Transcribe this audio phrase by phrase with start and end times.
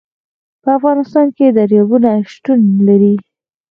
[0.61, 3.15] په افغانستان کې دریابونه شتون لري.